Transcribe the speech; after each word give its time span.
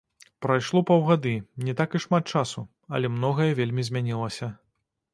Прайшло 0.45 0.81
паўгады, 0.89 1.33
не 1.69 1.77
так 1.83 1.89
і 1.99 2.03
шмат 2.07 2.23
часу, 2.35 2.65
але 2.97 3.15
многае 3.19 3.51
вельмі 3.63 3.81
змянілася. 3.91 4.55